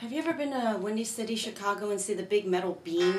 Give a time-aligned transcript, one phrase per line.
[0.00, 3.18] Have you ever been to Windy City, Chicago and see the big metal beam?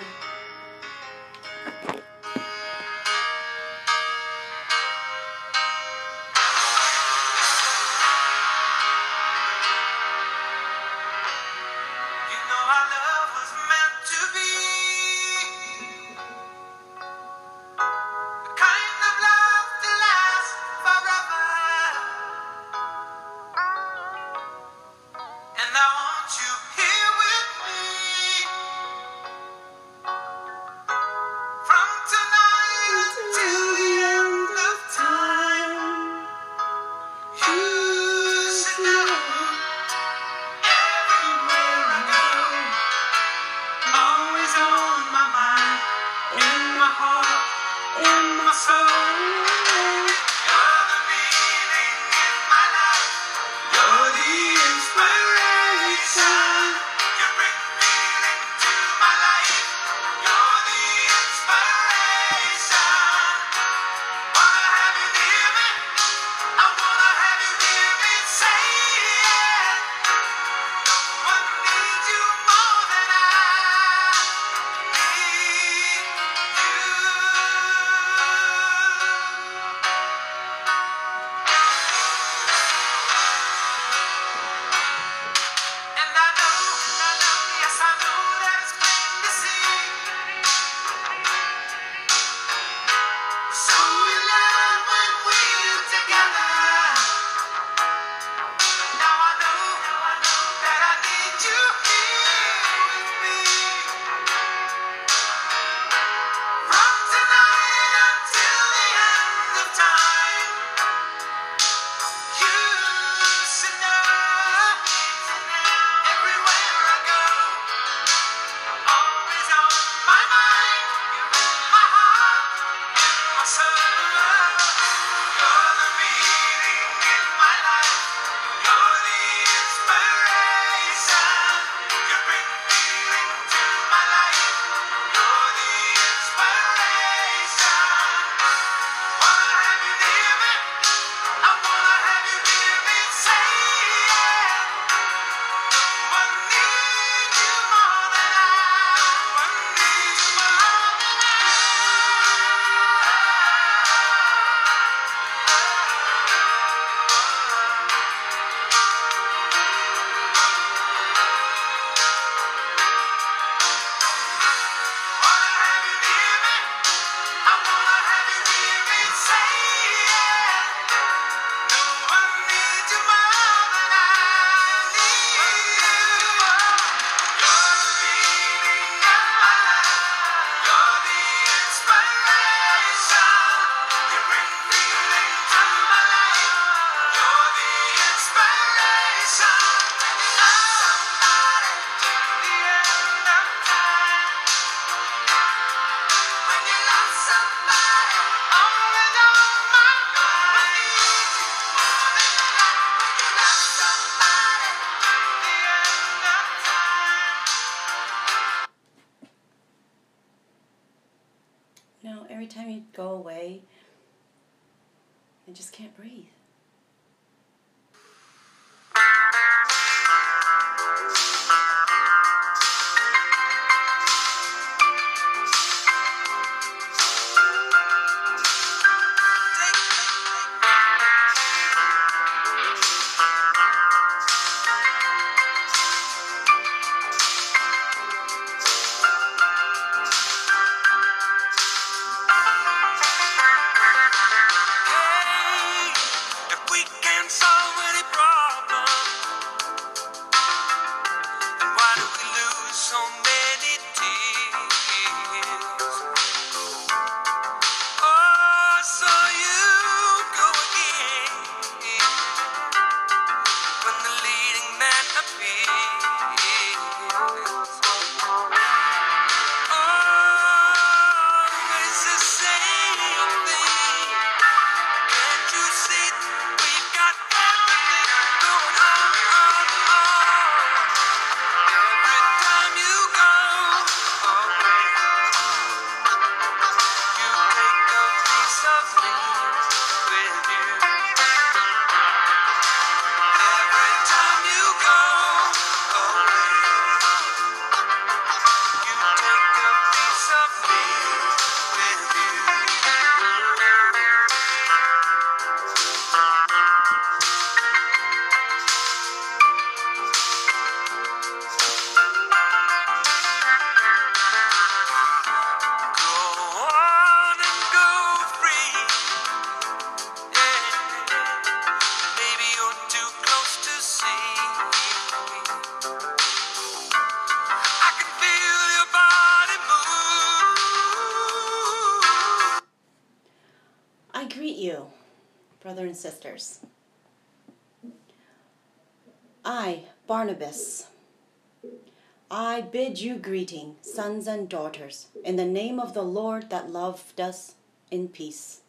[343.00, 347.56] You greeting, sons and daughters, in the name of the Lord that loved us
[347.90, 348.60] in peace,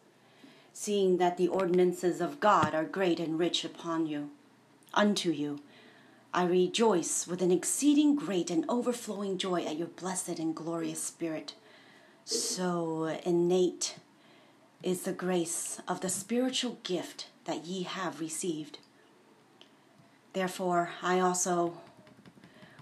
[0.71, 4.29] seeing that the ordinances of God are great and rich upon you,
[4.93, 5.59] unto you.
[6.33, 11.55] I rejoice with an exceeding great and overflowing joy at your blessed and glorious spirit.
[12.23, 13.97] So innate
[14.81, 18.77] is the grace of the spiritual gift that ye have received.
[20.31, 21.73] Therefore, I also,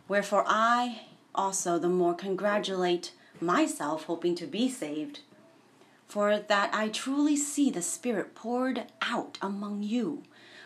[0.07, 5.21] wherefore I also the more congratulate myself, hoping to be saved,
[6.07, 10.23] for that I truly see the Spirit poured out among you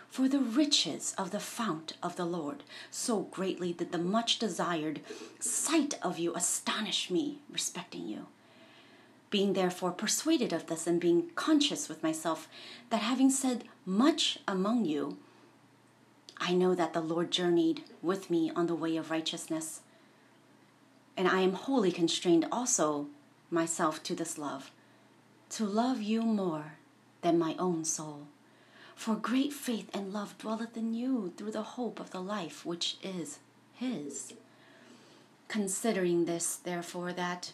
[0.09, 2.63] for the riches of the fount of the Lord.
[2.91, 5.01] So greatly did the much desired
[5.39, 8.27] sight of you astonish me respecting you.
[9.31, 12.47] Being therefore persuaded of this, and being conscious with myself
[12.91, 15.17] that having said much among you,
[16.37, 19.81] I know that the Lord journeyed with me on the way of righteousness.
[21.15, 23.07] And I am wholly constrained also
[23.51, 24.71] myself to this love,
[25.51, 26.73] to love you more
[27.21, 28.27] than my own soul.
[28.95, 32.97] For great faith and love dwelleth in you through the hope of the life which
[33.03, 33.39] is
[33.73, 34.33] his.
[35.47, 37.53] Considering this, therefore, that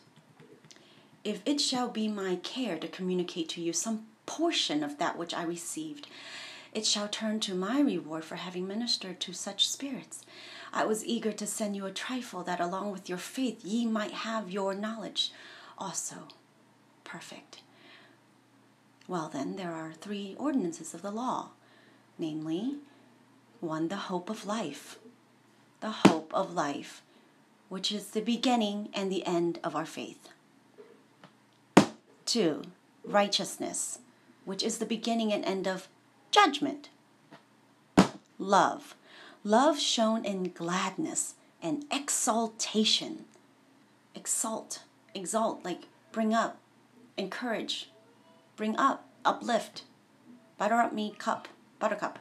[1.23, 5.33] if it shall be my care to communicate to you some portion of that which
[5.33, 6.07] I received,
[6.73, 10.23] it shall turn to my reward for having ministered to such spirits.
[10.71, 14.11] I was eager to send you a trifle that along with your faith ye might
[14.11, 15.31] have your knowledge
[15.77, 16.27] also
[17.03, 17.61] perfect.
[19.07, 21.49] Well, then, there are three ordinances of the law
[22.19, 22.75] namely,
[23.61, 24.99] one, the hope of life,
[25.79, 27.01] the hope of life,
[27.69, 30.29] which is the beginning and the end of our faith.
[32.25, 32.63] Two,
[33.03, 33.99] righteousness,
[34.45, 35.87] which is the beginning and end of
[36.29, 36.89] judgment.
[38.37, 38.95] Love,
[39.43, 43.25] love shown in gladness and exaltation.
[44.15, 44.83] Exalt,
[45.13, 46.57] exalt, like bring up,
[47.17, 47.89] encourage,
[48.55, 49.83] bring up, uplift,
[50.57, 51.47] butter up me cup,
[51.79, 52.19] buttercup.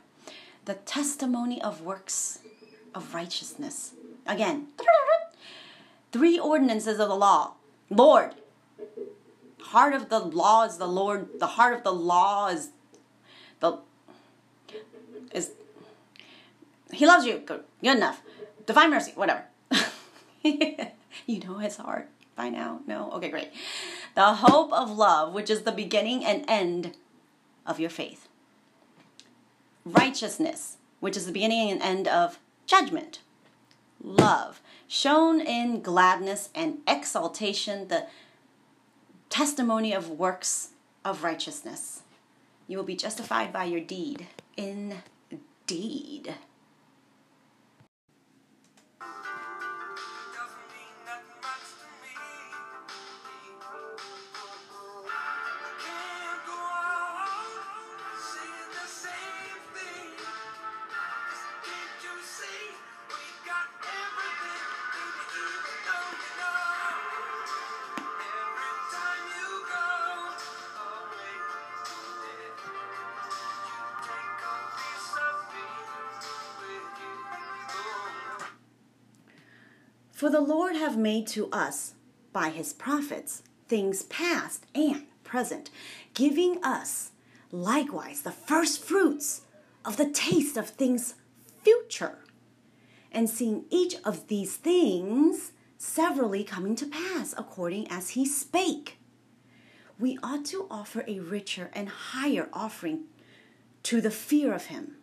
[0.65, 2.41] The testimony of works
[2.95, 3.95] of righteousness.
[4.27, 4.69] Again,
[6.13, 7.53] three ordinances of the law.
[7.91, 8.35] Lord,
[9.61, 11.41] heart of the law is the Lord.
[11.41, 12.71] The heart of the law is
[13.61, 13.79] the
[15.33, 15.53] is
[16.93, 17.39] he loves you.
[17.39, 18.23] Good, good enough.
[18.67, 19.45] Divine mercy, whatever.
[20.43, 22.81] you know his heart by now.
[22.87, 23.51] No, okay, great.
[24.15, 26.97] The hope of love, which is the beginning and end
[27.67, 28.29] of your faith.
[29.85, 33.21] Righteousness, which is the beginning and end of judgment.
[34.03, 38.07] Love, shown in gladness and exaltation, the
[39.29, 40.71] testimony of works
[41.05, 42.03] of righteousness.
[42.67, 44.27] You will be justified by your deed.
[44.57, 46.35] Indeed.
[80.19, 81.95] For the Lord have made to us,
[82.33, 85.71] by his prophets, things past and present,
[86.13, 87.13] giving us
[87.53, 89.43] likewise the first fruits
[89.85, 91.15] of the taste of things
[91.63, 92.19] future,
[93.13, 98.99] and seeing each of these things severally coming to pass according as he spake.
[100.01, 103.05] We ought to offer a richer and higher offering
[103.85, 104.98] to the fear of him.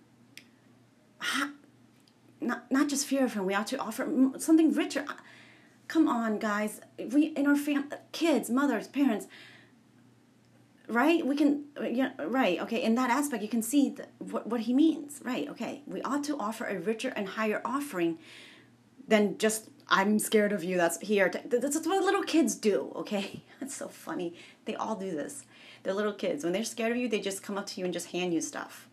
[2.46, 3.46] Not not just fear of him.
[3.46, 5.06] We ought to offer something richer.
[5.08, 5.14] Uh,
[5.88, 6.82] come on, guys.
[6.98, 9.28] We in our fam, kids, mothers, parents.
[10.88, 11.26] Right?
[11.26, 11.66] We can.
[11.82, 12.12] Yeah.
[12.20, 12.62] Right.
[12.62, 12.84] Okay.
[12.84, 15.22] In that aspect, you can see the, what what he means.
[15.24, 15.50] Right.
[15.50, 15.82] Okay.
[15.88, 18.20] We ought to offer a richer and higher offering
[19.08, 20.78] than just I'm scared of you.
[20.78, 21.30] That's here.
[21.30, 22.92] That's what little kids do.
[22.96, 23.42] Okay.
[23.60, 24.36] That's so funny.
[24.66, 25.46] They all do this.
[25.84, 26.44] They're little kids.
[26.44, 28.42] When they're scared of you, they just come up to you and just hand you
[28.42, 28.88] stuff.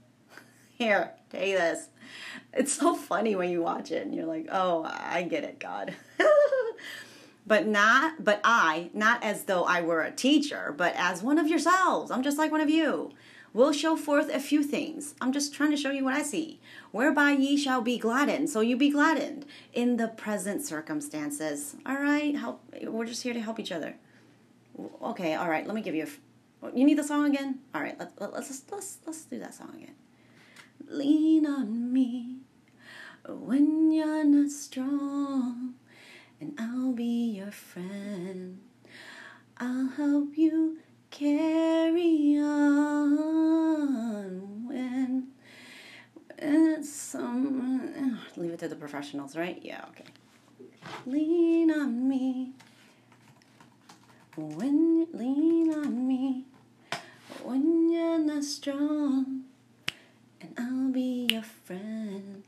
[0.83, 1.91] Here, take this.
[2.53, 5.95] It's so funny when you watch it and you're like, oh, I get it, God.
[7.47, 11.47] but not, but I, not as though I were a teacher, but as one of
[11.47, 12.11] yourselves.
[12.11, 13.13] I'm just like one of you.
[13.55, 15.15] Will show forth a few things.
[15.21, 16.59] I'm just trying to show you what I see.
[16.91, 18.51] Whereby ye shall be gladdened.
[18.51, 21.77] So you be gladdened in the present circumstances.
[21.87, 22.35] All right?
[22.35, 22.61] Help.
[22.83, 23.95] We're just here to help each other.
[25.01, 25.65] Okay, all right.
[25.65, 26.09] Let me give you
[26.63, 27.61] a You need the song again?
[27.73, 29.95] All right, let, let, let's let's let's do that song again.
[30.89, 32.39] Lean on me
[33.29, 35.75] when you're not strong,
[36.41, 38.61] and I'll be your friend.
[39.59, 40.79] I'll help you
[41.11, 43.67] carry on
[44.67, 45.29] when when
[46.39, 48.19] it's some.
[48.37, 49.61] Leave it to the professionals, right?
[49.63, 50.05] Yeah, okay.
[51.07, 52.53] Lean on me
[54.37, 56.45] when lean on me
[57.43, 59.45] when you're not strong,
[60.59, 62.43] I'll be your friend.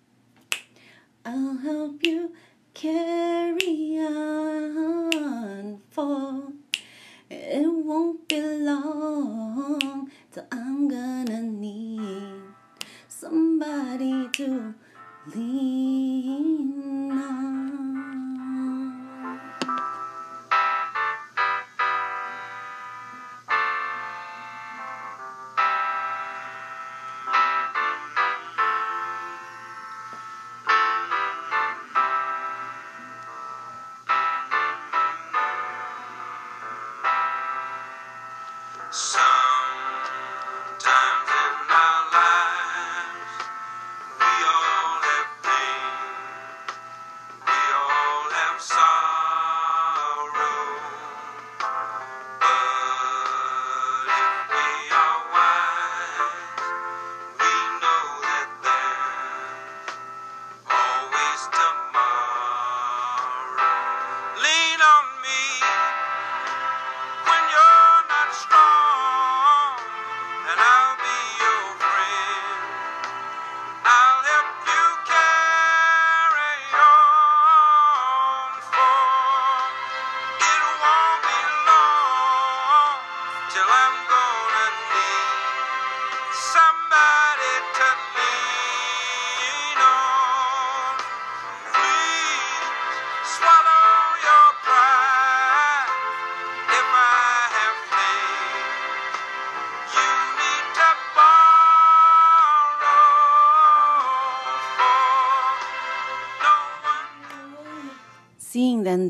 [1.24, 2.32] I'll help you
[2.74, 6.52] carry on, for
[7.30, 12.42] it won't be long till I'm gonna need
[13.08, 14.74] somebody to
[15.34, 17.53] lean on.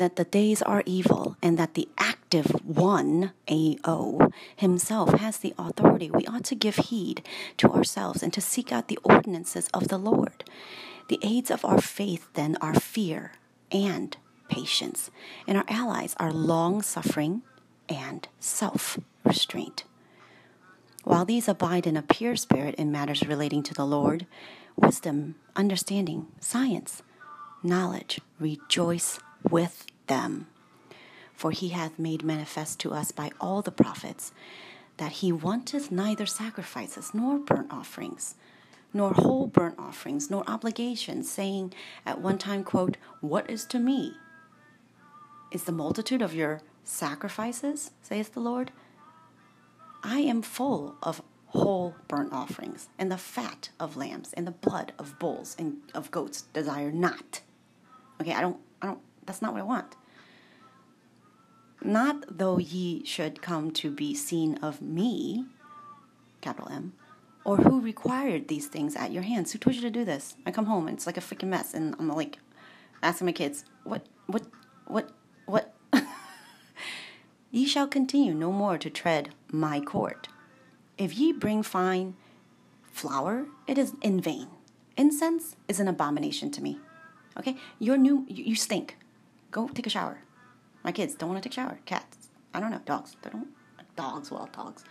[0.05, 6.11] That the days are evil, and that the active one, AO, himself has the authority,
[6.11, 9.97] we ought to give heed to ourselves and to seek out the ordinances of the
[9.97, 10.45] Lord.
[11.09, 13.33] The aids of our faith then are fear
[13.73, 14.15] and
[14.51, 15.11] patience,
[15.47, 17.41] and our allies are long suffering
[17.89, 19.85] and self restraint.
[21.05, 24.27] While these abide in a pure spirit in matters relating to the Lord,
[24.77, 27.03] wisdom, understanding, science,
[27.63, 29.19] knowledge, rejoice
[29.51, 30.47] with them.
[31.35, 34.33] For he hath made manifest to us by all the prophets
[34.97, 38.37] that he wanteth neither sacrifices nor burnt offerings,
[38.93, 41.75] nor whole burnt offerings, nor obligations, saying
[42.07, 44.15] at one time, quote, What is to me?
[45.51, 48.71] Is the multitude of your sacrifices, saith the Lord?
[50.03, 54.93] I am full of whole burnt offerings, and the fat of lambs, and the blood
[54.99, 57.41] of bulls and of goats desire not.
[58.21, 59.97] Okay, I don't, I don't, that's not what I want.
[61.83, 65.47] Not though ye should come to be seen of me,
[66.41, 66.95] capital M,
[67.45, 69.53] or who required these things at your hands?
[69.53, 70.35] Who told you to do this?
[70.47, 72.39] I come home and it's like a freaking mess, and I'm like
[73.03, 74.45] asking my kids, what, what,
[74.87, 75.11] what,
[75.45, 75.75] what?
[77.51, 80.29] ye shall continue no more to tread my court.
[80.97, 82.17] If ye bring fine
[82.91, 84.49] flour, it is in vain.
[84.97, 86.79] Incense is an abomination to me.
[87.39, 87.57] Okay?
[87.79, 88.97] Your new, you, you stink.
[89.55, 90.19] Go take a shower.
[90.83, 91.79] My kids don't want to take a shower.
[91.87, 92.81] Cats, I don't know.
[92.85, 93.51] Dogs, they don't.
[93.95, 94.83] Dogs, well, dogs.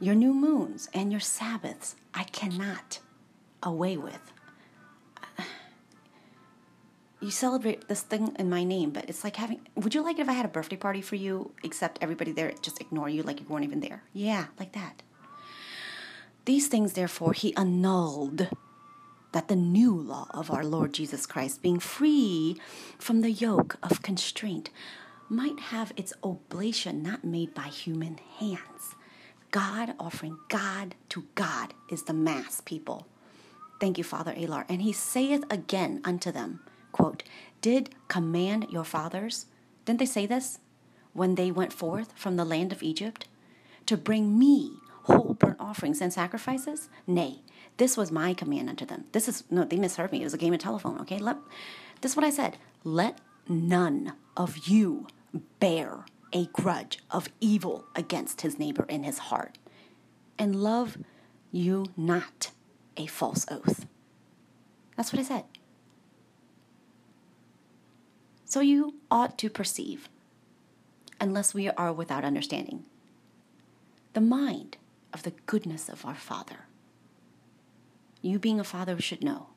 [0.00, 2.98] Your new moons and your Sabbaths, I cannot
[3.62, 4.32] away with.
[7.20, 9.60] You celebrate this thing in my name, but it's like having.
[9.76, 12.52] Would you like it if I had a birthday party for you, except everybody there
[12.62, 14.02] just ignore you like you weren't even there?
[14.12, 15.04] Yeah, like that.
[16.46, 18.48] These things, therefore, he annulled
[19.34, 22.56] that the new law of our Lord Jesus Christ, being free
[23.00, 24.70] from the yoke of constraint,
[25.28, 28.94] might have its oblation not made by human hands.
[29.50, 33.08] God offering God to God is the mass, people.
[33.80, 34.66] Thank you, Father Alar.
[34.68, 36.60] And he saith again unto them,
[36.92, 37.24] quote,
[37.60, 39.46] Did command your fathers,
[39.84, 40.60] didn't they say this?
[41.12, 43.26] When they went forth from the land of Egypt,
[43.86, 46.88] to bring me whole burnt offerings and sacrifices?
[47.06, 47.40] Nay,
[47.76, 49.04] this was my command unto them.
[49.12, 50.20] This is no, they misheard me.
[50.20, 51.00] It was a game of telephone.
[51.00, 51.36] Okay, let
[52.00, 52.56] this is what I said.
[52.84, 55.06] Let none of you
[55.58, 59.58] bear a grudge of evil against his neighbor in his heart,
[60.38, 60.98] and love
[61.52, 62.50] you not
[62.96, 63.86] a false oath.
[64.96, 65.44] That's what I said.
[68.44, 70.08] So you ought to perceive,
[71.20, 72.84] unless we are without understanding,
[74.12, 74.76] the mind
[75.12, 76.66] of the goodness of our Father.
[78.24, 79.48] You, being a father, should know.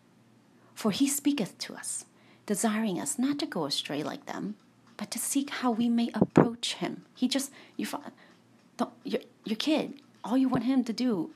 [0.76, 2.04] For he speaketh to us,
[2.46, 4.56] desiring us not to go astray like them,
[4.98, 7.06] but to seek how we may approach him.
[7.16, 7.88] He just, you,
[8.76, 11.32] don't, your, your kid, all you want him to do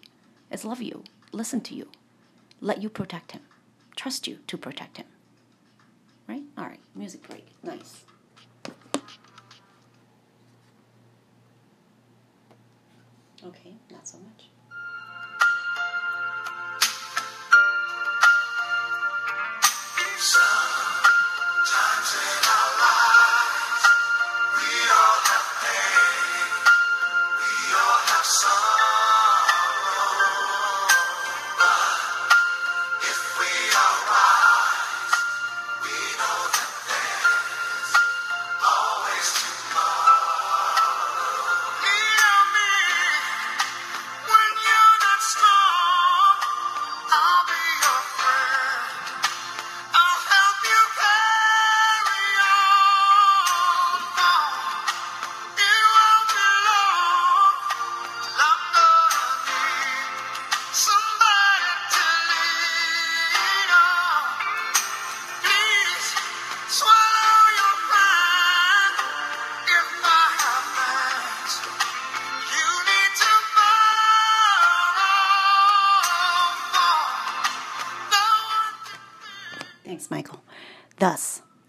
[0.51, 1.88] is love you, listen to you,
[2.59, 3.43] let you protect him,
[3.95, 5.07] trust you to protect him.
[6.27, 6.43] Right?
[6.57, 7.47] All right, music break.
[7.63, 8.03] Nice.
[13.45, 14.50] Okay, not so much.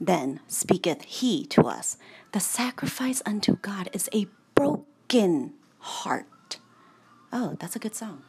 [0.06, 1.96] Then, speaketh he to us
[2.32, 6.58] the sacrifice unto God is a broken heart.
[7.32, 8.22] Oh, that's a good song.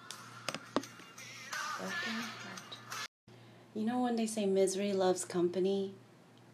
[3.74, 5.96] You know when they say misery loves company?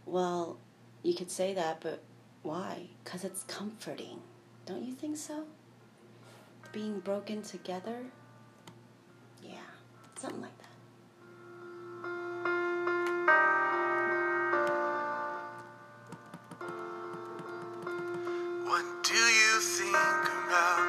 [0.05, 0.57] Well,
[1.03, 2.01] you could say that, but
[2.43, 2.87] why?
[3.03, 4.21] Because it's comforting.
[4.65, 5.43] Don't you think so?
[6.71, 8.05] Being broken together?
[9.43, 9.57] Yeah,
[10.15, 10.65] something like that.
[19.27, 19.95] You think
[20.47, 20.88] about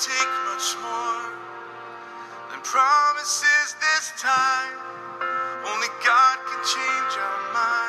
[0.00, 1.30] take much more
[2.50, 4.74] than promises this time.
[5.70, 7.83] Only God can change our minds.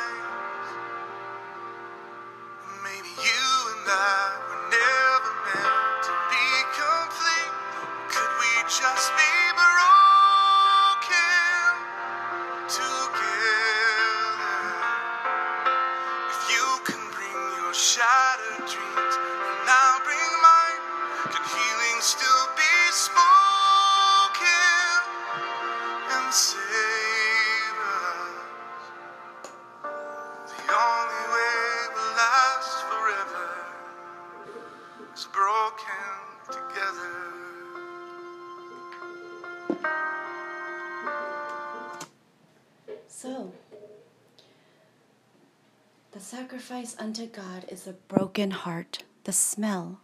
[46.65, 49.04] Sacrifice unto God is a broken heart.
[49.25, 49.99] The smell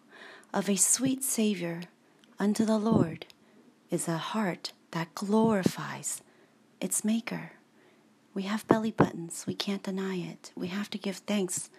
[0.54, 1.82] of a sweet Savior
[2.38, 3.26] unto the Lord
[3.90, 6.22] is a heart that glorifies
[6.80, 7.54] its Maker.
[8.36, 9.46] We have belly buttons.
[9.48, 10.52] We can't deny it.
[10.56, 11.72] We have to give thanks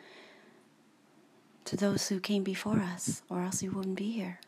[1.67, 4.41] to those who came before us, or else we wouldn't be here.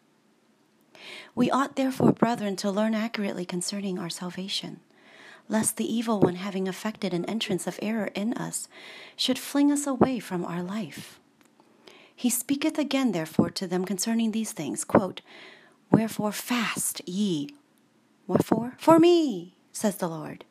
[1.36, 4.80] We ought therefore, brethren, to learn accurately concerning our salvation,
[5.48, 8.68] lest the evil one, having effected an entrance of error in us,
[9.16, 11.20] should fling us away from our life.
[12.14, 14.84] He speaketh again, therefore, to them concerning these things.
[14.84, 15.20] Quote,
[15.90, 17.50] Wherefore fast ye.
[18.26, 18.74] Wherefore?
[18.78, 20.44] For me, says the Lord,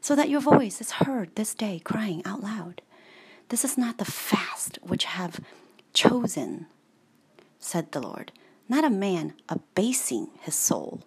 [0.00, 2.82] so that your voice is heard this day crying out loud.
[3.48, 5.40] This is not the fast which have
[5.92, 6.66] chosen,
[7.58, 8.32] said the Lord,
[8.68, 11.02] not a man abasing his soul,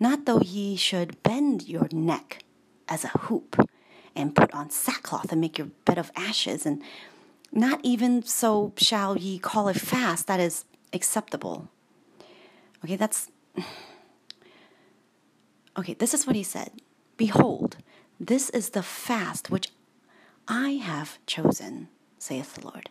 [0.00, 2.42] not though ye should bend your neck
[2.88, 3.68] as a hoop,
[4.14, 6.82] and put on sackcloth and make your bed of ashes, and
[7.52, 11.68] not even so shall ye call a fast that is acceptable.
[12.84, 13.30] Okay, that's.
[15.78, 16.70] Okay, this is what he said
[17.18, 17.76] Behold,
[18.18, 19.68] this is the fast which
[20.48, 22.88] I have chosen, saith the Lord.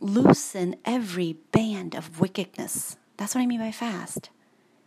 [0.00, 2.96] Loosen every band of wickedness.
[3.16, 4.30] That's what I mean by fast.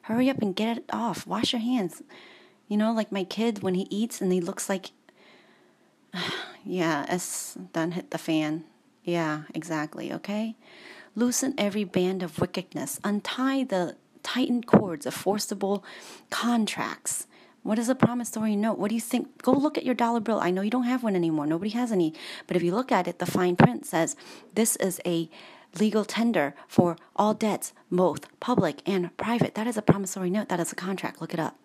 [0.03, 1.27] Hurry up and get it off.
[1.27, 2.01] Wash your hands.
[2.67, 4.91] You know, like my kid when he eats and he looks like,
[6.65, 8.63] yeah, it's done hit the fan.
[9.03, 10.13] Yeah, exactly.
[10.13, 10.55] Okay.
[11.15, 12.99] Loosen every band of wickedness.
[13.03, 15.83] Untie the tightened cords of forcible
[16.29, 17.27] contracts.
[17.61, 18.77] What is a promissory note?
[18.77, 19.41] What do you think?
[19.41, 20.39] Go look at your dollar bill.
[20.39, 21.45] I know you don't have one anymore.
[21.45, 22.13] Nobody has any.
[22.47, 24.15] But if you look at it, the fine print says
[24.53, 25.29] this is a
[25.79, 29.55] legal tender for all debts, both public and private.
[29.55, 30.49] That is a promissory note.
[30.49, 31.21] That is a contract.
[31.21, 31.57] Look it up.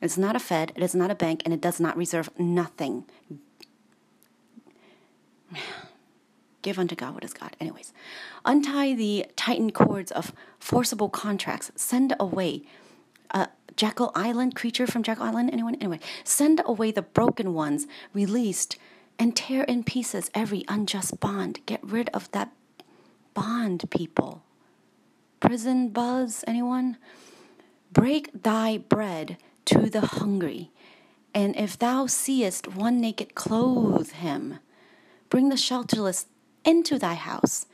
[0.00, 3.04] It's not a Fed, it is not a bank, and it does not reserve nothing.
[6.62, 7.56] Give unto God what is God.
[7.60, 7.92] Anyways,
[8.44, 11.72] untie the tightened cords of forcible contracts.
[11.76, 12.62] Send away
[13.30, 15.50] a Jekyll Island creature from Jekyll Island.
[15.52, 15.76] Anyone?
[15.76, 18.76] Anyway, send away the broken ones, released,
[19.18, 21.60] and tear in pieces every unjust bond.
[21.66, 22.52] Get rid of that
[23.34, 24.42] bond, people.
[25.40, 26.96] Prison buzz, anyone?
[27.92, 30.70] Break thy bread to the hungry,
[31.34, 34.60] and if thou seest one naked, clothe him.
[35.28, 36.24] Bring the shelterless
[36.64, 37.66] into thy house.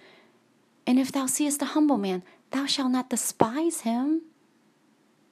[0.87, 4.22] And if thou seest a humble man, thou shalt not despise him.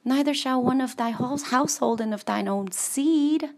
[0.05, 3.49] Neither shall one of thy household and of thine own seed.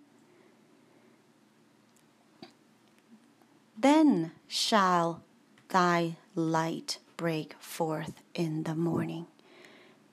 [3.78, 5.22] Then shall
[5.70, 9.28] thy light break forth in the morning,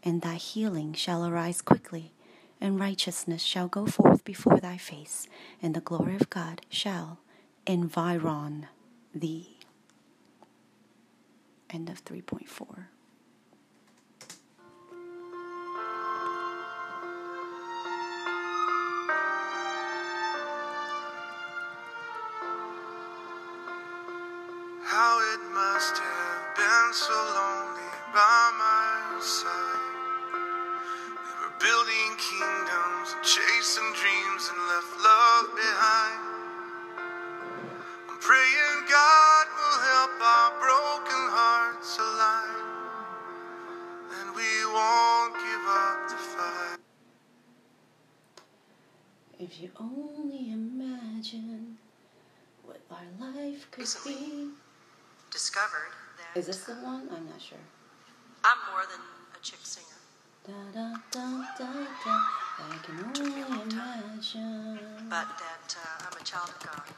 [0.02, 2.12] and thy healing shall arise quickly,
[2.62, 5.26] and righteousness shall go forth before thy face,
[5.60, 7.18] and the glory of God shall
[7.66, 8.68] environ
[9.12, 9.58] thee.
[11.70, 12.86] End of 3.4.
[24.84, 27.71] How it must have been so lonely
[49.52, 51.76] If you only imagine
[52.64, 54.48] what our life could be.
[55.30, 57.04] discovered that Is this the one?
[57.12, 57.60] I'm not sure.
[58.48, 59.04] I'm more than
[59.36, 60.00] a chick singer.
[60.48, 62.14] Da da da da da.
[62.64, 64.80] I can only imagine.
[65.12, 66.88] but that uh, I'm a child of God.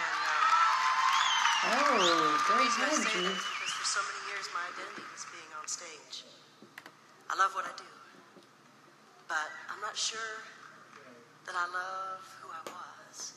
[0.00, 0.44] And um,
[1.60, 5.28] Oh, the go reason I say that because for so many years my identity was
[5.28, 6.24] being on stage.
[7.28, 7.84] I love what I do,
[9.28, 10.40] but I'm not sure
[11.46, 13.36] that I love who I was.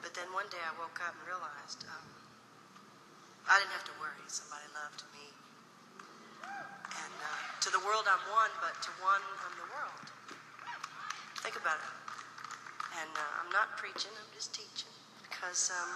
[0.00, 2.08] But then one day I woke up and realized um,
[3.48, 4.24] I didn't have to worry.
[4.28, 5.26] Somebody loved me.
[6.44, 10.06] And uh, to the world I'm one, but to one I'm the world.
[11.44, 11.94] Think about it.
[13.00, 14.92] And uh, I'm not preaching, I'm just teaching.
[15.24, 15.92] Because um,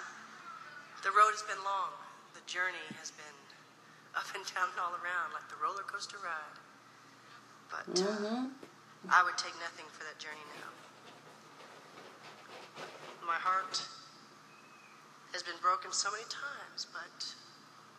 [1.02, 1.92] the road has been long.
[2.36, 3.38] The journey has been
[4.18, 6.56] up and down and all around, like the roller coaster ride.
[7.72, 8.12] But uh,
[9.04, 9.12] Mm-hmm.
[9.12, 10.73] I would take nothing for that journey now.
[13.26, 13.80] My heart
[15.32, 17.24] has been broken so many times, but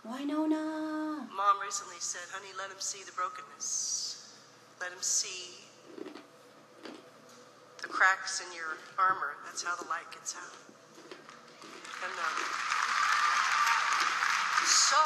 [0.04, 1.26] Why Nona?
[1.34, 4.38] Mom recently said, honey, let him see the brokenness.
[4.80, 5.66] Let him see
[7.82, 9.34] the cracks in your armor.
[9.46, 10.56] That's how the light gets out.
[12.06, 12.38] And um,
[14.70, 15.02] so,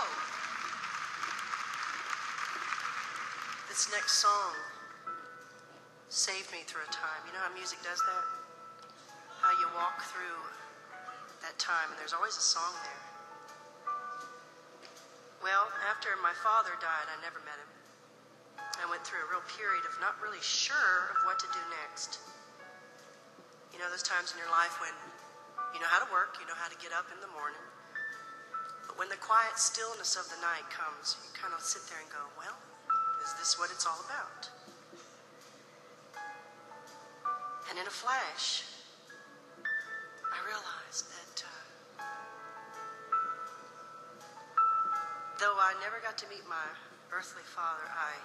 [3.70, 4.52] this next song
[6.10, 7.24] saved me through a time.
[7.26, 8.39] You know how music does that?
[9.60, 10.40] You walk through
[11.44, 13.04] that time, and there's always a song there.
[15.44, 17.72] Well, after my father died, I never met him.
[18.80, 22.24] I went through a real period of not really sure of what to do next.
[23.76, 24.96] You know, those times in your life when
[25.76, 27.64] you know how to work, you know how to get up in the morning.
[28.88, 32.08] But when the quiet stillness of the night comes, you kind of sit there and
[32.08, 32.56] go, well,
[33.28, 34.48] is this what it's all about?
[37.68, 38.64] And in a flash,
[40.40, 41.52] I realized that uh,
[45.36, 46.64] though I never got to meet my
[47.12, 48.16] earthly father, I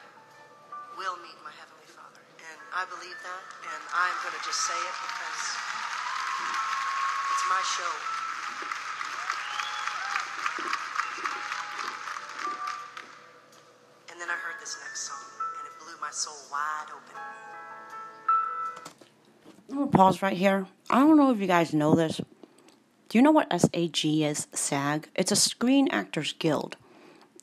[0.94, 2.22] will meet my heavenly father.
[2.38, 5.42] And I believe that, and I'm going to just say it because
[7.35, 7.92] it's my show.
[14.14, 15.27] And then I heard this next song,
[15.59, 17.18] and it blew my soul wide open.
[19.68, 20.68] I'm gonna pause right here.
[20.94, 22.20] I don't know if you guys know this.
[23.09, 24.46] Do you know what SAG is?
[24.52, 25.09] SAG?
[25.16, 26.76] It's a Screen Actors Guild.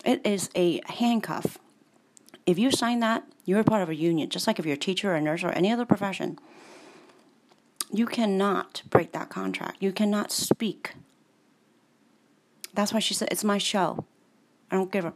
[0.05, 1.59] It is a handcuff.
[2.45, 5.11] If you sign that, you're part of a union, just like if you're a teacher
[5.11, 6.39] or a nurse or any other profession.
[7.91, 9.83] You cannot break that contract.
[9.83, 10.93] You cannot speak.
[12.73, 14.05] That's why she said, It's my show.
[14.71, 15.13] I don't give a.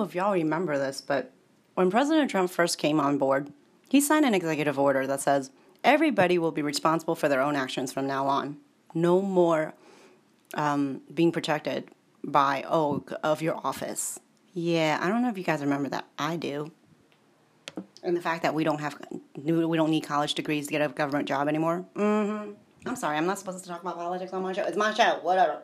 [0.00, 1.32] know if y'all remember this, but
[1.74, 3.52] when President Trump first came on board,
[3.88, 5.50] he signed an executive order that says
[5.84, 8.56] everybody will be responsible for their own actions from now on.
[8.94, 9.74] No more
[10.54, 11.90] um, being protected
[12.24, 14.18] by, oh, of your office.
[14.52, 16.06] Yeah, I don't know if you guys remember that.
[16.18, 16.72] I do.
[18.02, 18.98] And the fact that we don't have,
[19.36, 21.84] we don't need college degrees to get a government job anymore.
[21.94, 22.52] Mm-hmm.
[22.86, 24.64] I'm sorry, I'm not supposed to talk about politics on my show.
[24.64, 25.60] It's my show, whatever.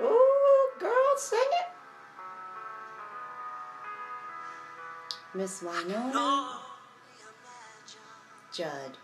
[0.00, 1.68] Ooh, girl, sing it.
[5.34, 6.58] Miss Winona.
[8.52, 8.98] Judd.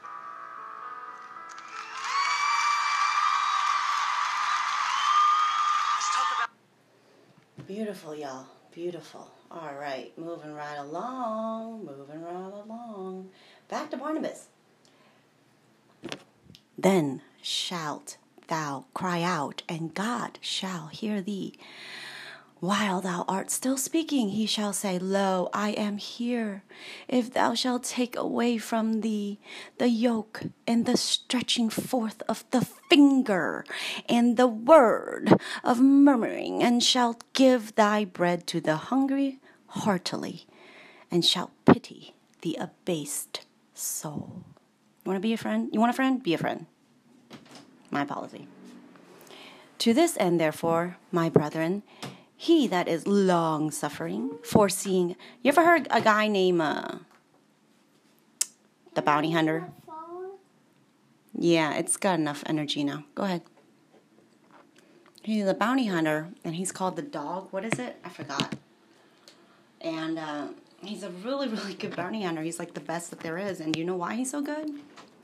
[7.66, 8.46] Beautiful, y'all.
[8.72, 9.30] Beautiful.
[9.50, 13.30] All right, moving right along, moving right along.
[13.68, 14.48] Back to Barnabas.
[16.78, 21.54] Then shalt thou cry out, and God shall hear thee.
[22.60, 26.64] While thou art still speaking, he shall say, Lo, I am here.
[27.06, 29.38] If thou shalt take away from thee
[29.76, 33.64] the yoke and the stretching forth of the finger
[34.08, 40.46] and the word of murmuring, and shalt give thy bread to the hungry heartily,
[41.10, 43.42] and shalt pity the abased
[43.78, 44.44] soul.
[45.04, 45.70] You want to be a friend?
[45.72, 46.22] You want a friend?
[46.22, 46.66] Be a friend.
[47.90, 48.46] My policy.
[49.78, 51.82] To this end, therefore, my brethren,
[52.36, 55.16] he that is long suffering, foreseeing.
[55.42, 56.98] You ever heard a guy named uh,
[58.94, 59.70] the bounty hunter?
[61.34, 63.04] Yeah, it's got enough energy now.
[63.14, 63.42] Go ahead.
[65.22, 67.48] He's a bounty hunter, and he's called the dog.
[67.52, 67.96] What is it?
[68.04, 68.56] I forgot.
[69.80, 70.48] And uh,
[70.82, 72.42] he's a really, really good bounty hunter.
[72.42, 73.60] He's like the best that there is.
[73.60, 74.70] And you know why he's so good?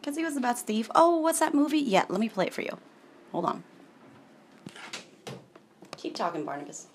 [0.01, 0.91] Because he was the best thief.
[0.95, 1.79] Oh, what's that movie?
[1.79, 2.77] Yeah, let me play it for you.
[3.33, 3.65] Hold on.
[5.97, 6.89] Keep talking, Barnabas.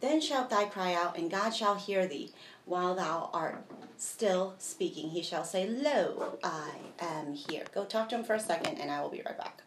[0.00, 2.32] Then shalt thou cry out, and God shall hear thee.
[2.66, 3.64] While thou art
[3.96, 7.64] still speaking, he shall say, Lo, I am here.
[7.74, 9.62] Go talk to him for a second, and I will be right back.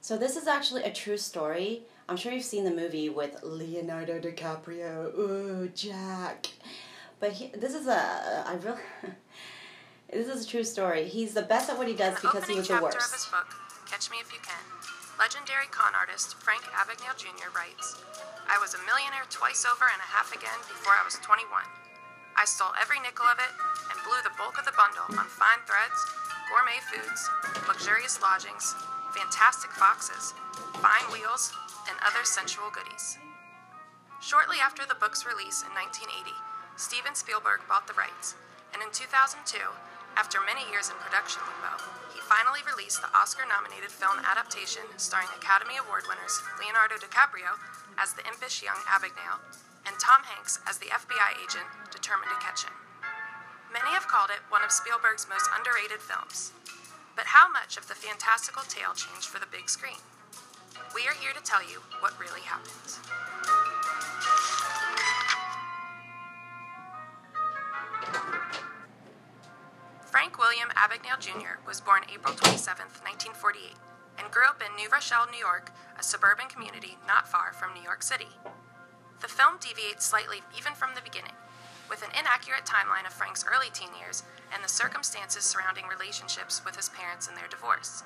[0.00, 1.82] So, this is actually a true story.
[2.08, 5.12] I'm sure you've seen the movie with Leonardo DiCaprio.
[5.12, 6.48] Ooh, Jack.
[7.20, 8.00] But he, this is a,
[8.48, 8.80] I really,
[10.12, 11.04] this is a true story.
[11.04, 13.28] He's the best at what he does the because he was the chapter of his
[13.28, 13.30] worst.
[13.30, 13.48] book,
[13.90, 14.64] Catch Me If You Can,
[15.20, 17.52] legendary con artist Frank Abagnale Jr.
[17.52, 18.00] writes,
[18.48, 21.44] I was a millionaire twice over and a half again before I was 21.
[22.40, 23.52] I stole every nickel of it
[23.92, 26.00] and blew the bulk of the bundle on fine threads,
[26.48, 27.20] gourmet foods,
[27.68, 28.72] luxurious lodgings,
[29.12, 30.32] fantastic foxes,
[30.80, 31.52] fine wheels,
[31.88, 33.18] and other sensual goodies.
[34.20, 36.36] Shortly after the book's release in 1980,
[36.76, 38.36] Steven Spielberg bought the rights,
[38.70, 39.40] and in 2002,
[40.14, 41.78] after many years in production limbo,
[42.12, 47.56] he finally released the Oscar nominated film adaptation starring Academy Award winners Leonardo DiCaprio
[47.96, 49.42] as the impish young Abagnale
[49.86, 52.74] and Tom Hanks as the FBI agent determined to catch him.
[53.72, 56.52] Many have called it one of Spielberg's most underrated films.
[57.14, 60.02] But how much of the fantastical tale changed for the big screen?
[60.94, 62.96] We are here to tell you what really happened.
[70.06, 71.60] Frank William Abagnale Jr.
[71.66, 73.76] was born April 27, 1948,
[74.18, 77.82] and grew up in New Rochelle, New York, a suburban community not far from New
[77.82, 78.32] York City.
[79.20, 81.36] The film deviates slightly even from the beginning,
[81.90, 84.22] with an inaccurate timeline of Frank's early teen years
[84.54, 88.02] and the circumstances surrounding relationships with his parents and their divorce.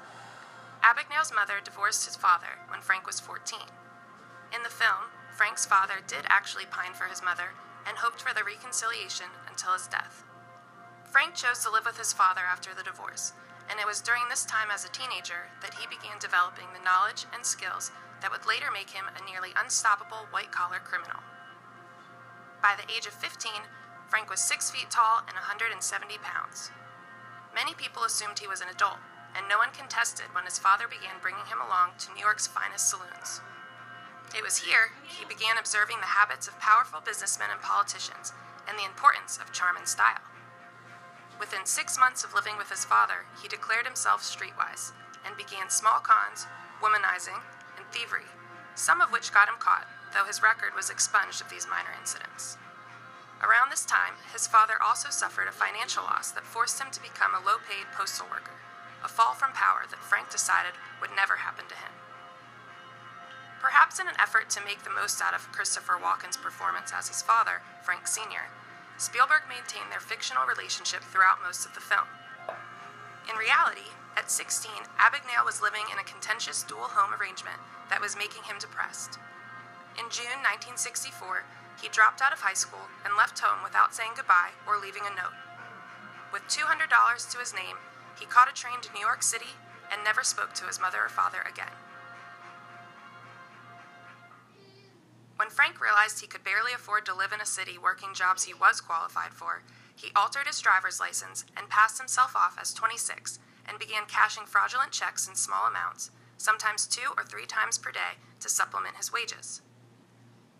[0.82, 3.70] Abagnale's mother divorced his father when Frank was 14.
[4.54, 7.54] In the film, Frank's father did actually pine for his mother
[7.86, 10.24] and hoped for their reconciliation until his death.
[11.06, 13.32] Frank chose to live with his father after the divorce,
[13.70, 17.26] and it was during this time as a teenager that he began developing the knowledge
[17.32, 21.22] and skills that would later make him a nearly unstoppable white collar criminal.
[22.60, 23.70] By the age of 15,
[24.10, 25.78] Frank was 6 feet tall and 170
[26.22, 26.70] pounds.
[27.54, 28.98] Many people assumed he was an adult,
[29.36, 32.88] and no one contested when his father began bringing him along to New York's finest
[32.88, 33.40] saloons.
[34.34, 38.32] It was here he began observing the habits of powerful businessmen and politicians
[38.68, 40.24] and the importance of charm and style.
[41.38, 44.92] Within six months of living with his father, he declared himself streetwise
[45.26, 46.46] and began small cons,
[46.80, 47.42] womanizing,
[47.76, 48.30] and thievery,
[48.74, 52.56] some of which got him caught, though his record was expunged of these minor incidents.
[53.42, 57.34] Around this time, his father also suffered a financial loss that forced him to become
[57.34, 58.61] a low paid postal worker,
[59.04, 61.92] a fall from power that Frank decided would never happen to him.
[63.60, 67.22] Perhaps in an effort to make the most out of Christopher Walken's performance as his
[67.22, 68.50] father, Frank Sr.,
[68.98, 72.06] Spielberg maintained their fictional relationship throughout most of the film.
[73.30, 78.18] In reality, at 16, Abagnale was living in a contentious dual home arrangement that was
[78.18, 79.18] making him depressed.
[79.94, 81.44] In June 1964,
[81.80, 85.14] he dropped out of high school and left home without saying goodbye or leaving a
[85.14, 85.36] note.
[86.32, 87.76] With $200 to his name,
[88.22, 89.58] he caught a train to New York City
[89.90, 91.74] and never spoke to his mother or father again.
[95.34, 98.54] When Frank realized he could barely afford to live in a city working jobs he
[98.54, 99.64] was qualified for,
[99.96, 104.92] he altered his driver's license and passed himself off as 26 and began cashing fraudulent
[104.92, 109.62] checks in small amounts, sometimes two or three times per day, to supplement his wages.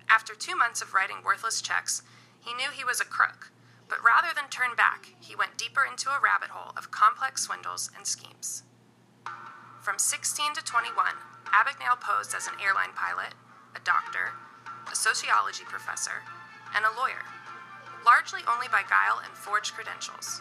[0.09, 2.03] After two months of writing worthless checks,
[2.41, 3.53] he knew he was a crook,
[3.93, 7.93] but rather than turn back, he went deeper into a rabbit hole of complex swindles
[7.93, 8.65] and schemes.
[9.85, 10.97] From 16 to 21,
[11.53, 13.37] Abagnale posed as an airline pilot,
[13.77, 14.33] a doctor,
[14.89, 16.25] a sociology professor,
[16.73, 17.21] and a lawyer,
[18.01, 20.41] largely only by guile and forged credentials.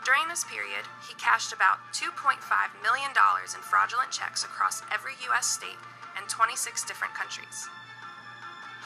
[0.00, 2.40] During this period, he cashed about $2.5
[2.80, 5.44] million in fraudulent checks across every U.S.
[5.44, 5.76] state
[6.16, 6.56] and 26
[6.88, 7.68] different countries.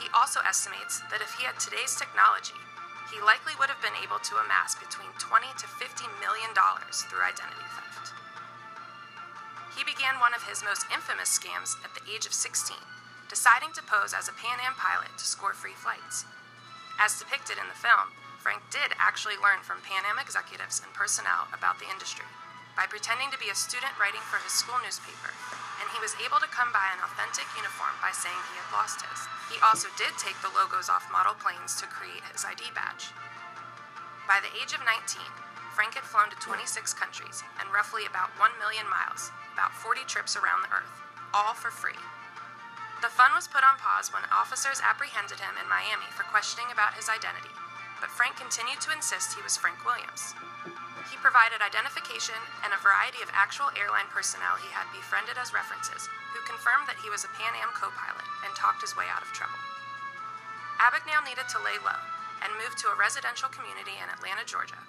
[0.02, 2.58] He also estimates that if he had today's technology,
[3.12, 7.20] he likely would have been able to amass between 20 to 50 million dollars through
[7.20, 8.16] identity theft.
[9.76, 12.76] He began one of his most infamous scams at the age of 16,
[13.28, 16.24] deciding to pose as a Pan Am pilot to score free flights.
[16.96, 21.52] As depicted in the film, Frank did actually learn from Pan Am executives and personnel
[21.52, 22.28] about the industry
[22.76, 25.36] by pretending to be a student writing for his school newspaper,
[25.82, 29.02] and he was able to come by an authentic uniform by saying he had lost
[29.02, 29.26] his.
[29.50, 33.10] He also did take the logos off model planes to create his ID badge.
[34.30, 34.94] By the age of 19,
[35.74, 40.38] Frank had flown to 26 countries and roughly about 1 million miles, about 40 trips
[40.38, 41.02] around the Earth,
[41.34, 41.98] all for free.
[43.02, 46.94] The fun was put on pause when officers apprehended him in Miami for questioning about
[46.94, 47.50] his identity,
[47.98, 50.38] but Frank continued to insist he was Frank Williams.
[51.10, 56.06] He provided identification and a variety of actual airline personnel he had befriended as references,
[56.34, 59.22] who confirmed that he was a Pan Am co pilot and talked his way out
[59.22, 59.58] of trouble.
[60.78, 61.98] Abagnale needed to lay low
[62.42, 64.82] and moved to a residential community in Atlanta, Georgia.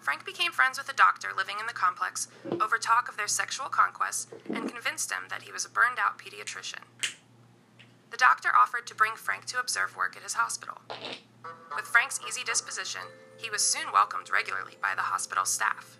[0.00, 2.28] Frank became friends with a doctor living in the complex
[2.60, 6.18] over talk of their sexual conquests and convinced him that he was a burned out
[6.18, 6.82] pediatrician.
[8.10, 10.78] The doctor offered to bring Frank to observe work at his hospital.
[11.76, 13.02] With Frank's easy disposition,
[13.38, 15.98] he was soon welcomed regularly by the hospital staff.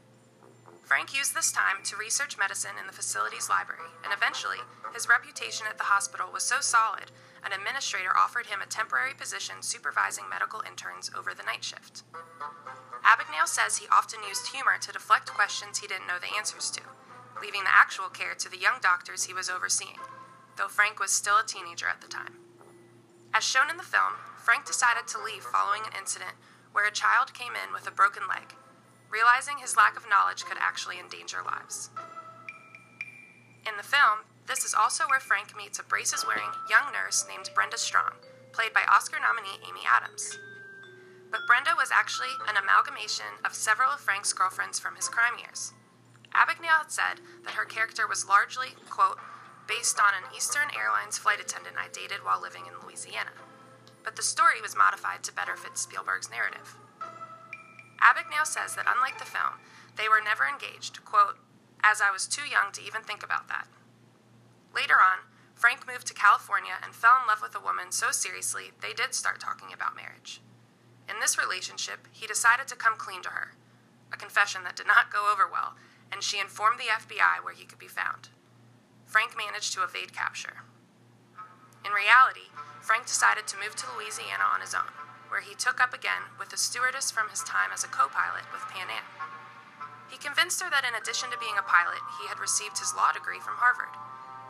[0.85, 4.59] Frank used this time to research medicine in the facility's library, and eventually,
[4.95, 7.13] his reputation at the hospital was so solid,
[7.45, 12.03] an administrator offered him a temporary position supervising medical interns over the night shift.
[13.05, 16.83] Abagnale says he often used humor to deflect questions he didn't know the answers to,
[17.41, 20.01] leaving the actual care to the young doctors he was overseeing,
[20.57, 22.41] though Frank was still a teenager at the time.
[23.33, 26.33] As shown in the film, Frank decided to leave following an incident
[26.73, 28.55] where a child came in with a broken leg,
[29.11, 31.91] realizing his lack of knowledge could actually endanger lives.
[33.67, 37.51] In the film, this is also where Frank meets a braces wearing young nurse named
[37.55, 38.17] Brenda Strong,
[38.53, 40.39] played by Oscar nominee Amy Adams.
[41.31, 45.75] But Brenda was actually an amalgamation of several of Frank's girlfriends from his crime years.
[46.33, 49.19] Abagnale had said that her character was largely, quote,
[49.67, 53.37] based on an Eastern Airlines flight attendant I dated while living in Louisiana.
[54.09, 56.79] But the story was modified to better fit Spielberg's narrative.
[58.01, 59.61] Abagnale says that unlike the film,
[59.97, 61.37] they were never engaged, quote,
[61.85, 63.69] as I was too young to even think about that.
[64.75, 68.73] Later on, Frank moved to California and fell in love with a woman so seriously
[68.81, 70.41] they did start talking about marriage.
[71.07, 73.53] In this relationship, he decided to come clean to her,
[74.11, 75.77] a confession that did not go over well,
[76.11, 78.31] and she informed the FBI where he could be found.
[79.05, 80.65] Frank managed to evade capture.
[81.85, 82.51] In reality,
[82.81, 84.91] Frank decided to move to Louisiana on his own,
[85.29, 88.49] where he took up again with a stewardess from his time as a co pilot
[88.53, 89.05] with Pan Am.
[90.09, 93.13] He convinced her that in addition to being a pilot, he had received his law
[93.13, 93.93] degree from Harvard,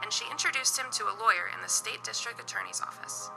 [0.03, 3.31] and she introduced him to a lawyer in the state district attorney's office.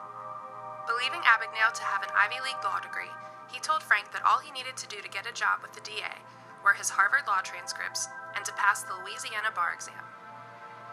[0.85, 3.11] Believing Abagnale to have an Ivy League law degree,
[3.49, 5.81] he told Frank that all he needed to do to get a job with the
[5.81, 6.21] DA
[6.63, 10.05] were his Harvard law transcripts and to pass the Louisiana bar exam.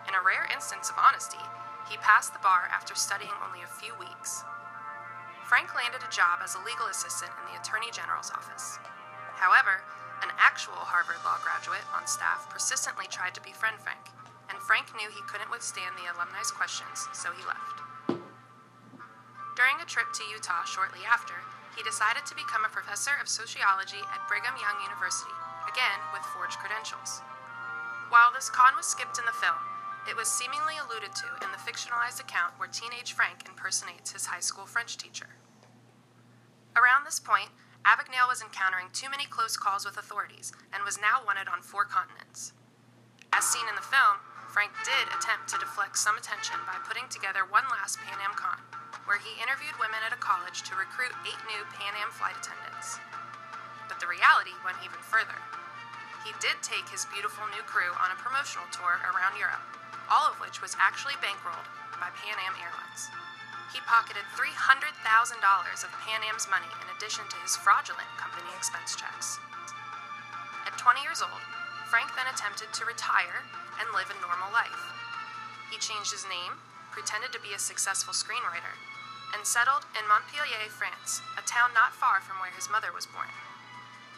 [0.08, 1.40] In a rare instance of honesty,
[1.86, 4.42] he passed the bar after studying only a few weeks.
[5.46, 8.76] Frank landed a job as a legal assistant in the Attorney General's office.
[9.38, 9.80] However,
[10.20, 14.10] an actual Harvard Law graduate on staff persistently tried to befriend Frank,
[14.50, 17.80] and Frank knew he couldn't withstand the alumni's questions, so he left.
[19.54, 21.34] During a trip to Utah shortly after,
[21.78, 25.34] he decided to become a professor of sociology at Brigham Young University,
[25.70, 27.22] again with forged credentials.
[28.10, 29.60] While this con was skipped in the film,
[30.08, 34.40] it was seemingly alluded to in the fictionalized account where teenage Frank impersonates his high
[34.40, 35.36] school French teacher.
[36.72, 37.52] Around this point,
[37.84, 41.84] Abagnale was encountering too many close calls with authorities and was now wanted on four
[41.84, 42.56] continents.
[43.36, 44.16] As seen in the film,
[44.48, 48.56] Frank did attempt to deflect some attention by putting together one last Pan Am con,
[49.04, 52.96] where he interviewed women at a college to recruit eight new Pan Am flight attendants.
[53.92, 55.36] But the reality went even further.
[56.24, 59.64] He did take his beautiful new crew on a promotional tour around Europe,
[60.08, 61.68] all of which was actually bankrolled
[62.00, 63.12] by Pan Am Airlines.
[63.72, 69.36] He pocketed $300,000 of Pan Am's money in addition to his fraudulent company expense checks.
[70.64, 71.44] At 20 years old,
[71.92, 73.44] Frank then attempted to retire
[73.80, 74.92] and live a normal life.
[75.68, 78.76] He changed his name, pretended to be a successful screenwriter,
[79.36, 83.28] and settled in Montpellier, France, a town not far from where his mother was born.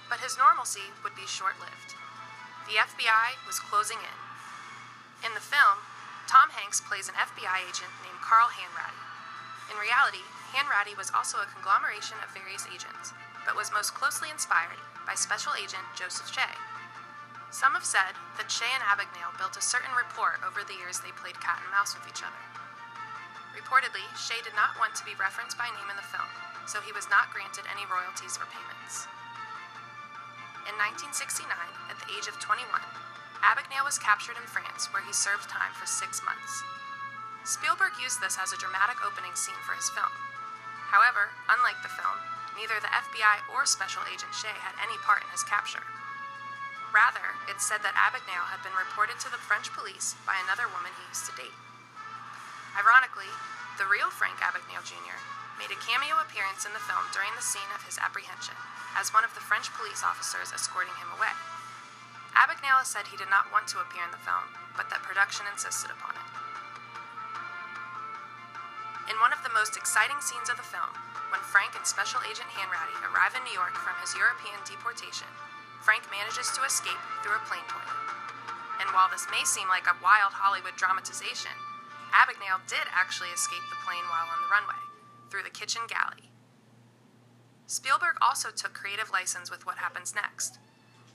[0.07, 1.99] But his normalcy would be short lived.
[2.71, 4.30] The FBI was closing in.
[5.21, 5.85] In the film,
[6.25, 9.05] Tom Hanks plays an FBI agent named Carl Hanratty.
[9.69, 10.25] In reality,
[10.57, 13.13] Hanratty was also a conglomeration of various agents,
[13.45, 16.57] but was most closely inspired by Special Agent Joseph Shea.
[17.53, 21.13] Some have said that Shea and Abagnale built a certain rapport over the years they
[21.13, 22.43] played cat and mouse with each other.
[23.53, 26.31] Reportedly, Shea did not want to be referenced by name in the film,
[26.65, 29.11] so he was not granted any royalties or payments.
[30.65, 31.51] In 1969,
[31.91, 32.71] at the age of 21,
[33.41, 36.63] Abagnale was captured in France where he served time for six months.
[37.45, 40.13] Spielberg used this as a dramatic opening scene for his film.
[40.93, 42.21] However, unlike the film,
[42.53, 45.87] neither the FBI or Special Agent Shea had any part in his capture.
[46.93, 50.91] Rather, it's said that Abagnale had been reported to the French police by another woman
[50.99, 51.55] he used to date.
[52.75, 53.31] Ironically,
[53.81, 55.17] the real Frank Abagnale Jr.
[55.57, 58.59] made a cameo appearance in the film during the scene of his apprehension
[58.99, 61.33] as one of the French police officers escorting him away.
[62.61, 64.45] Abagnale said he did not want to appear in the film,
[64.77, 66.29] but that production insisted upon it.
[69.09, 70.93] In one of the most exciting scenes of the film,
[71.33, 75.27] when Frank and Special Agent Hanratty arrive in New York from his European deportation,
[75.81, 78.01] Frank manages to escape through a plane toilet.
[78.77, 81.57] And while this may seem like a wild Hollywood dramatization,
[82.13, 84.81] Abagnale did actually escape the plane while on the runway,
[85.33, 86.29] through the kitchen galley.
[87.65, 90.61] Spielberg also took creative license with what happens next.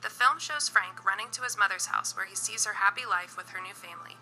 [0.01, 3.37] The film shows Frank running to his mother's house where he sees her happy life
[3.37, 4.17] with her new family,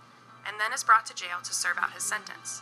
[0.45, 2.61] and then is brought to jail to serve out his sentence.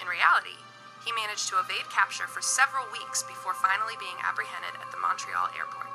[0.00, 0.60] In reality,
[1.06, 5.54] he managed to evade capture for several weeks before finally being apprehended at the Montreal
[5.54, 5.86] airport.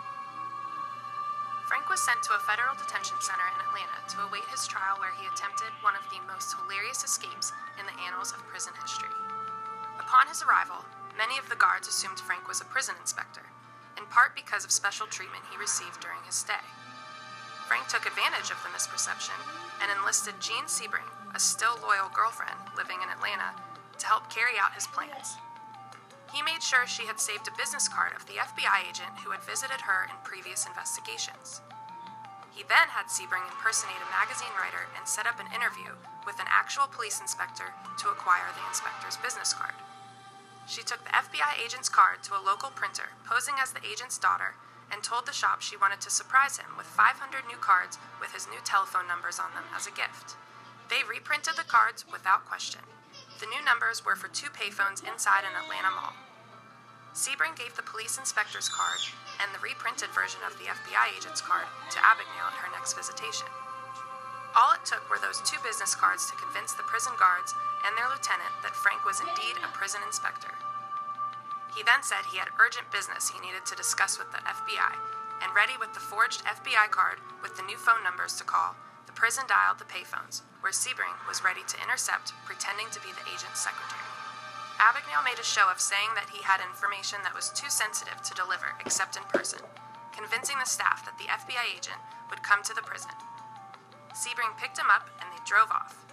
[1.67, 5.15] Frank was sent to a federal detention center in Atlanta to await his trial where
[5.15, 9.11] he attempted one of the most hilarious escapes in the annals of prison history.
[9.99, 10.83] Upon his arrival,
[11.15, 13.50] many of the guards assumed Frank was a prison inspector,
[14.01, 16.65] in part because of special treatment he received during his stay.
[17.69, 19.37] Frank took advantage of the misperception
[19.77, 21.05] and enlisted Jean Sebring,
[21.37, 23.53] a still loyal girlfriend living in Atlanta,
[24.01, 25.37] to help carry out his plans.
[26.33, 29.43] He made sure she had saved a business card of the FBI agent who had
[29.43, 31.61] visited her in previous investigations.
[32.51, 35.95] He then had Sebring impersonate a magazine writer and set up an interview
[36.25, 39.75] with an actual police inspector to acquire the inspector's business card.
[40.67, 44.55] She took the FBI agent's card to a local printer, posing as the agent's daughter,
[44.91, 48.47] and told the shop she wanted to surprise him with 500 new cards with his
[48.47, 50.35] new telephone numbers on them as a gift.
[50.91, 52.81] They reprinted the cards without question.
[53.39, 56.13] The new numbers were for two payphones inside an Atlanta mall.
[57.15, 58.99] Sebring gave the police inspector's card
[59.39, 63.47] and the reprinted version of the FBI agent's card to Abagnale at her next visitation.
[64.55, 67.55] All it took were those two business cards to convince the prison guards
[67.85, 70.53] and their lieutenant that Frank was indeed a prison inspector.
[71.75, 74.93] He then said he had urgent business he needed to discuss with the FBI,
[75.41, 78.75] and ready with the forged FBI card with the new phone numbers to call,
[79.07, 83.27] the prison dialed the payphones, where Sebring was ready to intercept, pretending to be the
[83.31, 84.07] agent's secretary.
[84.77, 88.33] Abagnale made a show of saying that he had information that was too sensitive to
[88.33, 89.59] deliver except in person,
[90.11, 93.11] convincing the staff that the FBI agent would come to the prison.
[94.13, 96.10] Sebring picked him up and they drove off.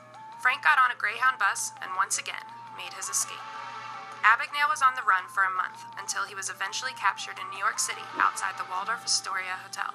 [0.48, 2.40] Frank got on a Greyhound bus and once again
[2.72, 3.44] made his escape.
[4.24, 7.60] Abagnale was on the run for a month until he was eventually captured in New
[7.60, 9.92] York City outside the Waldorf Astoria Hotel.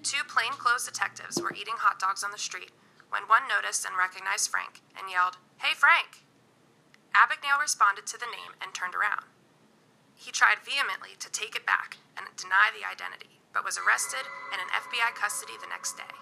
[0.00, 2.72] Two plainclothes detectives were eating hot dogs on the street
[3.12, 6.24] when one noticed and recognized Frank and yelled, Hey, Frank!
[7.12, 9.28] Abagnale responded to the name and turned around.
[10.16, 14.24] He tried vehemently to take it back and deny the identity, but was arrested
[14.56, 16.16] and in FBI custody the next day.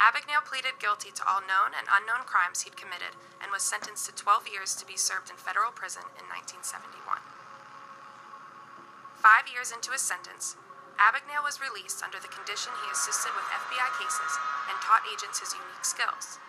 [0.00, 4.16] Abagnale pleaded guilty to all known and unknown crimes he'd committed and was sentenced to
[4.16, 7.20] 12 years to be served in federal prison in 1971.
[9.20, 10.56] Five years into his sentence,
[10.96, 14.32] Abagnale was released under the condition he assisted with FBI cases
[14.72, 16.40] and taught agents his unique skills.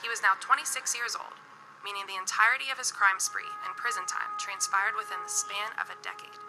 [0.00, 1.36] He was now 26 years old,
[1.84, 5.92] meaning the entirety of his crime spree and prison time transpired within the span of
[5.92, 6.40] a decade.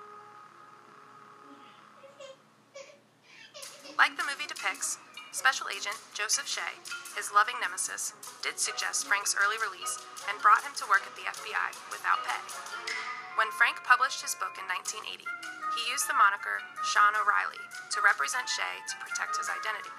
[4.00, 4.96] Like the movie depicts,
[5.32, 6.76] Special Agent Joseph Shea,
[7.16, 8.12] his loving nemesis,
[8.44, 9.96] did suggest Frank's early release
[10.28, 12.44] and brought him to work at the FBI without pay.
[13.40, 15.24] When Frank published his book in 1980,
[15.80, 17.64] he used the moniker Sean O'Reilly
[17.96, 19.96] to represent Shea to protect his identity.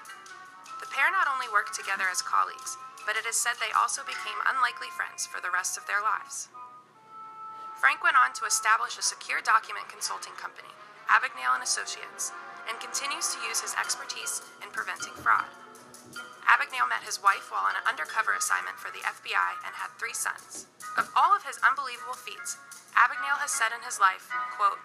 [0.77, 2.77] The pair not only worked together as colleagues,
[3.09, 6.53] but it is said they also became unlikely friends for the rest of their lives.
[7.81, 10.69] Frank went on to establish a secure document consulting company,
[11.09, 12.29] Abagnale and Associates,
[12.69, 15.47] and continues to use his expertise in preventing fraud.
[16.47, 20.13] Abagnale met his wife while on an undercover assignment for the FBI and had three
[20.13, 20.67] sons.
[20.99, 22.59] Of all of his unbelievable feats,
[22.93, 24.77] Abagnale has said in his life, quote,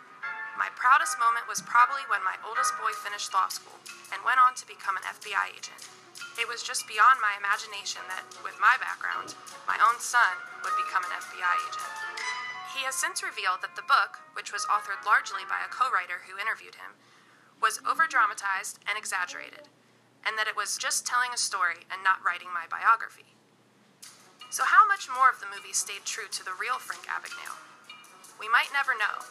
[0.56, 3.76] My proudest moment was probably when my oldest boy finished law school
[4.14, 5.82] and went on to become an FBI agent.
[6.38, 9.34] It was just beyond my imagination that, with my background,
[9.66, 11.90] my own son would become an FBI agent.
[12.74, 16.24] He has since revealed that the book, which was authored largely by a co writer
[16.24, 16.94] who interviewed him,
[17.60, 19.66] was over dramatized and exaggerated,
[20.24, 23.34] and that it was just telling a story and not writing my biography.
[24.50, 27.58] So, how much more of the movie stayed true to the real Frank Abagnale?
[28.40, 29.26] We might never know,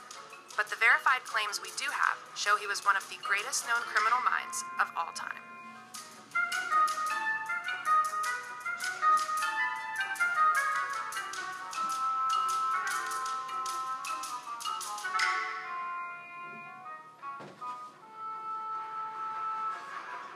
[0.60, 3.82] but the verified claims we do have show he was one of the greatest known
[3.88, 5.47] criminal minds of all time.